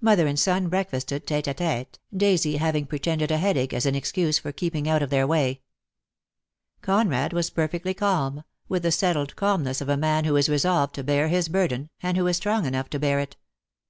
[0.00, 2.60] Mother and son breakfasted tete a tete, Daisy 2 8b DEAD LOVE HAS CHAINS.
[2.62, 5.60] having pretended a headache as an excuse for keep ing out of their way.
[6.80, 11.04] Conrad was perfectly calm, with the settled calmness of a man who is resolved to
[11.04, 13.36] bear his burden, and who is strong enough to bear it.